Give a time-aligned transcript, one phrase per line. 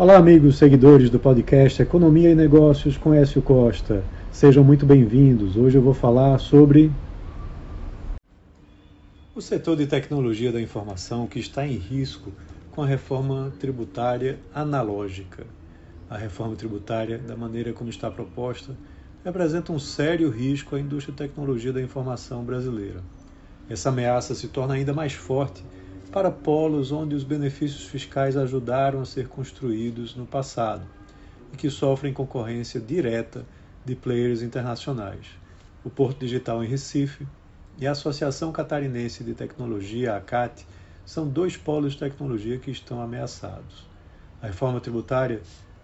[0.00, 4.02] Olá, amigos seguidores do podcast Economia e Negócios com Écio Costa.
[4.32, 5.58] Sejam muito bem-vindos.
[5.58, 6.90] Hoje eu vou falar sobre
[9.34, 12.32] o setor de tecnologia da informação que está em risco
[12.70, 15.46] com a reforma tributária analógica.
[16.08, 18.74] A reforma tributária, da maneira como está proposta,
[19.22, 23.02] representa um sério risco à indústria de tecnologia da informação brasileira.
[23.68, 25.62] Essa ameaça se torna ainda mais forte
[26.12, 30.84] para polos onde os benefícios fiscais ajudaram a ser construídos no passado
[31.52, 33.46] e que sofrem concorrência direta
[33.84, 35.26] de players internacionais.
[35.84, 37.26] O Porto Digital em Recife
[37.78, 40.66] e a Associação Catarinense de Tecnologia, ACAT,
[41.06, 43.88] são dois polos de tecnologia que estão ameaçados.
[44.42, 45.40] A reforma tributária,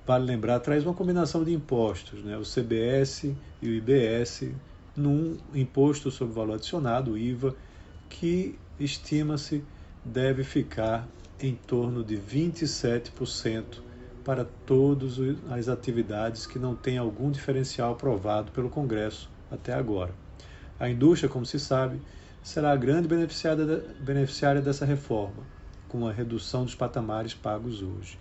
[0.06, 2.36] vale lembrar, traz uma combinação de impostos, né?
[2.36, 3.24] o CBS
[3.62, 4.50] e o IBS,
[4.94, 7.54] num imposto sobre valor adicionado, o IVA,
[8.08, 9.64] que estima-se
[10.06, 11.06] deve ficar
[11.40, 13.80] em torno de 27%
[14.24, 15.16] para todas
[15.50, 20.12] as atividades que não têm algum diferencial aprovado pelo Congresso até agora.
[20.78, 22.00] A indústria, como se sabe,
[22.42, 25.42] será a grande beneficiária, dessa reforma,
[25.88, 28.18] com a redução dos patamares pagos hoje.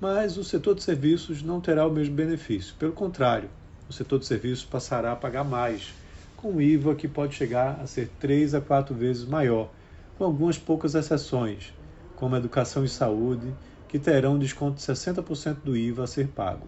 [0.00, 2.74] Mas o setor de serviços não terá o mesmo benefício.
[2.78, 3.50] Pelo contrário,
[3.88, 5.92] o setor de serviços passará a pagar mais,
[6.36, 9.70] com IVA que pode chegar a ser três a quatro vezes maior
[10.18, 11.72] com algumas poucas exceções,
[12.16, 13.54] como educação e saúde,
[13.86, 16.66] que terão desconto de 60% do IVA a ser pago.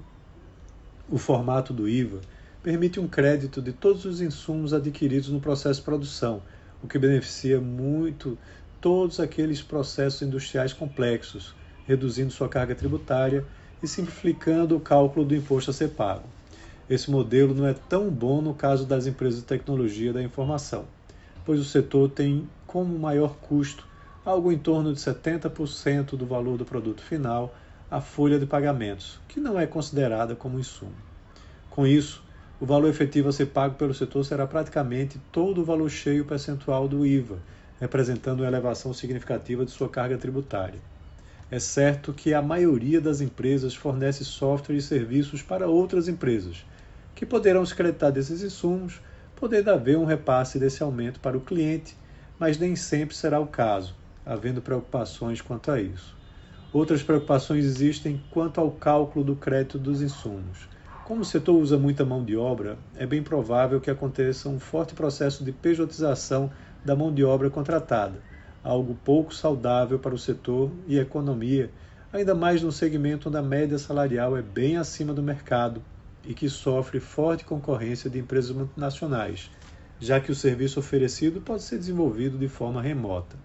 [1.10, 2.20] O formato do IVA
[2.62, 6.40] permite um crédito de todos os insumos adquiridos no processo de produção,
[6.80, 8.38] o que beneficia muito
[8.80, 11.52] todos aqueles processos industriais complexos,
[11.86, 13.44] reduzindo sua carga tributária
[13.82, 16.28] e simplificando o cálculo do imposto a ser pago.
[16.88, 20.86] Esse modelo não é tão bom no caso das empresas de tecnologia da informação
[21.44, 23.84] pois o setor tem como maior custo
[24.24, 27.52] algo em torno de 70% do valor do produto final
[27.90, 30.94] a folha de pagamentos, que não é considerada como insumo.
[31.68, 32.22] Com isso,
[32.60, 36.86] o valor efetivo a ser pago pelo setor será praticamente todo o valor cheio percentual
[36.86, 37.38] do IVA,
[37.80, 40.78] representando uma elevação significativa de sua carga tributária.
[41.50, 46.64] É certo que a maioria das empresas fornece software e serviços para outras empresas,
[47.16, 49.00] que poderão se creditar desses insumos
[49.34, 51.96] podendo haver um repasse desse aumento para o cliente,
[52.40, 56.16] mas nem sempre será o caso, havendo preocupações quanto a isso.
[56.72, 60.66] Outras preocupações existem quanto ao cálculo do crédito dos insumos.
[61.04, 64.94] Como o setor usa muita mão de obra, é bem provável que aconteça um forte
[64.94, 66.50] processo de pejotização
[66.82, 68.22] da mão de obra contratada,
[68.64, 71.70] algo pouco saudável para o setor e economia,
[72.10, 75.82] ainda mais no segmento onde a média salarial é bem acima do mercado
[76.24, 79.50] e que sofre forte concorrência de empresas multinacionais,
[80.00, 83.36] já que o serviço oferecido pode ser desenvolvido de forma remota.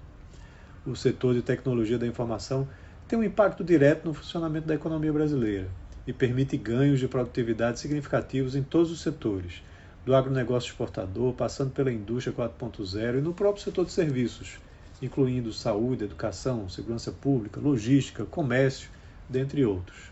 [0.85, 2.67] O setor de tecnologia da informação
[3.07, 5.67] tem um impacto direto no funcionamento da economia brasileira
[6.07, 9.61] e permite ganhos de produtividade significativos em todos os setores,
[10.05, 14.59] do agronegócio exportador, passando pela indústria 4.0 e no próprio setor de serviços,
[15.01, 18.89] incluindo saúde, educação, segurança pública, logística, comércio,
[19.27, 20.11] dentre outros.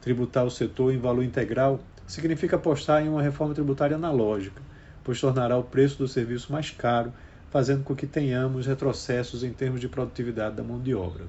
[0.00, 4.62] Tributar o setor em valor integral significa apostar em uma reforma tributária analógica,
[5.06, 7.12] pois tornará o preço do serviço mais caro,
[7.48, 11.26] fazendo com que tenhamos retrocessos em termos de produtividade da mão de obra.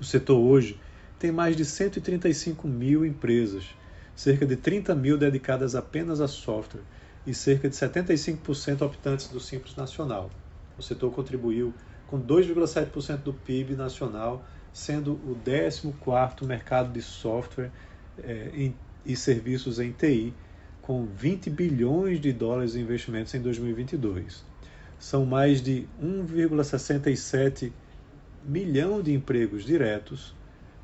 [0.00, 0.80] O setor hoje
[1.16, 3.66] tem mais de 135 mil empresas,
[4.16, 6.82] cerca de 30 mil dedicadas apenas a software
[7.24, 10.28] e cerca de 75% optantes do Simples Nacional.
[10.76, 11.72] O setor contribuiu
[12.08, 17.70] com 2,7% do PIB nacional sendo o 14º mercado de software
[18.24, 18.74] é, em,
[19.06, 20.34] e serviços em TI,
[20.82, 24.44] com 20 bilhões de dólares em investimentos em 2022.
[24.98, 27.72] São mais de 1,67
[28.44, 30.34] milhão de empregos diretos,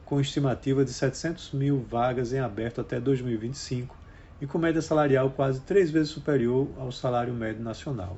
[0.05, 3.95] com estimativa de 700 mil vagas em aberto até 2025
[4.41, 8.17] e com média salarial quase três vezes superior ao salário médio nacional.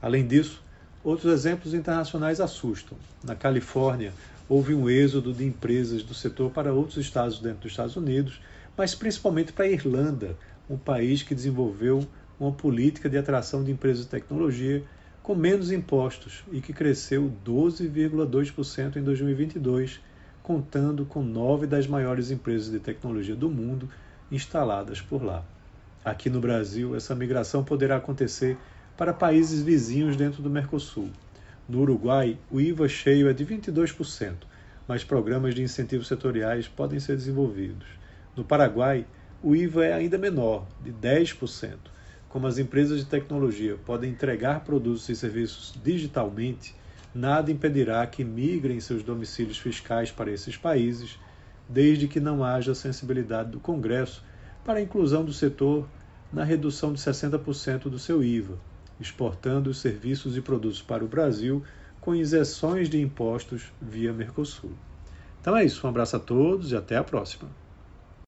[0.00, 0.62] Além disso,
[1.02, 2.96] outros exemplos internacionais assustam.
[3.24, 4.12] Na Califórnia,
[4.48, 8.40] houve um êxodo de empresas do setor para outros estados dentro dos Estados Unidos,
[8.76, 10.36] mas principalmente para a Irlanda,
[10.68, 12.06] um país que desenvolveu
[12.38, 14.82] uma política de atração de empresas de tecnologia
[15.22, 20.00] com menos impostos e que cresceu 12,2% em 2022,
[20.42, 23.88] contando com nove das maiores empresas de tecnologia do mundo
[24.30, 25.44] instaladas por lá.
[26.04, 28.56] Aqui no Brasil, essa migração poderá acontecer
[28.96, 31.10] para países vizinhos dentro do Mercosul.
[31.68, 34.34] No Uruguai, o IVA cheio é de 22%,
[34.86, 37.86] mas programas de incentivos setoriais podem ser desenvolvidos.
[38.34, 39.04] No Paraguai,
[39.40, 41.76] o IVA é ainda menor, de 10%.
[42.28, 46.74] Como as empresas de tecnologia podem entregar produtos e serviços digitalmente,
[47.14, 51.18] nada impedirá que migrem seus domicílios fiscais para esses países,
[51.68, 54.24] desde que não haja sensibilidade do Congresso
[54.64, 55.88] para a inclusão do setor
[56.32, 58.58] na redução de 60% do seu IVA,
[59.00, 61.62] exportando os serviços e produtos para o Brasil
[62.00, 64.72] com isenções de impostos via Mercosul.
[65.40, 67.48] Então é isso, um abraço a todos e até a próxima.